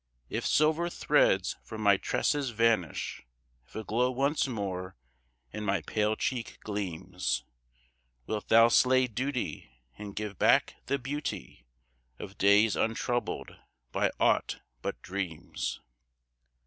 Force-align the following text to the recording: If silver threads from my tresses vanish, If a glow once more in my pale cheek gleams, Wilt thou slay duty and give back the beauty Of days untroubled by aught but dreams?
If 0.31 0.47
silver 0.47 0.89
threads 0.89 1.57
from 1.63 1.81
my 1.81 1.95
tresses 1.97 2.49
vanish, 2.49 3.21
If 3.67 3.75
a 3.75 3.83
glow 3.83 4.09
once 4.09 4.47
more 4.47 4.97
in 5.53 5.63
my 5.63 5.81
pale 5.81 6.15
cheek 6.15 6.57
gleams, 6.63 7.43
Wilt 8.25 8.47
thou 8.47 8.67
slay 8.69 9.05
duty 9.05 9.69
and 9.99 10.15
give 10.15 10.39
back 10.39 10.77
the 10.87 10.97
beauty 10.97 11.67
Of 12.17 12.39
days 12.39 12.75
untroubled 12.75 13.55
by 13.91 14.09
aught 14.19 14.61
but 14.81 14.99
dreams? 15.03 15.81